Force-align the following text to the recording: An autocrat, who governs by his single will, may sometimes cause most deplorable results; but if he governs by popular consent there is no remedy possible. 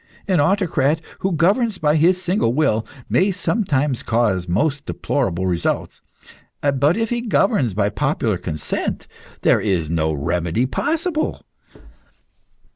An 0.27 0.39
autocrat, 0.39 0.99
who 1.19 1.31
governs 1.31 1.77
by 1.77 1.95
his 1.95 2.19
single 2.19 2.55
will, 2.55 2.87
may 3.07 3.29
sometimes 3.29 4.01
cause 4.01 4.47
most 4.47 4.87
deplorable 4.87 5.45
results; 5.45 6.01
but 6.59 6.97
if 6.97 7.11
he 7.11 7.21
governs 7.21 7.75
by 7.75 7.89
popular 7.89 8.39
consent 8.39 9.05
there 9.43 9.61
is 9.61 9.91
no 9.91 10.11
remedy 10.11 10.65
possible. 10.65 11.43